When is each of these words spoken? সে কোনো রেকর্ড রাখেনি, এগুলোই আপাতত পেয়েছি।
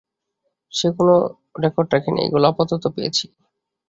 সে 0.71 0.87
কোনো 0.97 1.15
রেকর্ড 1.63 1.87
রাখেনি, 1.93 2.19
এগুলোই 2.21 2.49
আপাতত 2.51 2.83
পেয়েছি। 2.95 3.25